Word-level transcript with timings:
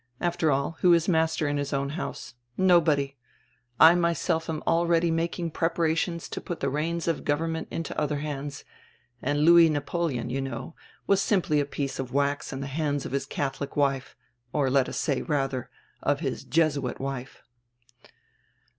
After 0.19 0.49
all, 0.49 0.77
who 0.81 0.93
is 0.93 1.07
master 1.07 1.47
in 1.47 1.57
his 1.57 1.73
own 1.73 1.89
house? 1.89 2.33
Nobody. 2.57 3.17
I 3.79 3.93
myself 3.93 4.49
am 4.49 4.63
already 4.65 5.11
making 5.11 5.51
preparations 5.51 6.27
to 6.29 6.41
put 6.41 6.59
the 6.59 6.71
reins 6.71 7.07
of 7.07 7.23
government 7.23 7.67
into 7.69 7.95
other 8.01 8.17
hands, 8.17 8.63
and 9.21 9.41
Louis 9.45 9.69
Napoleon, 9.69 10.31
you 10.31 10.41
know, 10.41 10.73
was 11.05 11.21
simply 11.21 11.59
a 11.59 11.65
piece 11.65 11.99
of 11.99 12.11
wax 12.11 12.51
in 12.51 12.61
die 12.61 12.65
hands 12.65 13.05
of 13.05 13.11
his 13.11 13.27
Cadiolic 13.27 13.75
wife, 13.75 14.15
or 14.51 14.71
let 14.71 14.89
us 14.89 14.97
say, 14.97 15.21
radier, 15.21 15.67
of 16.01 16.19
his 16.21 16.45
Jesuit 16.45 16.99
wife." 16.99 17.43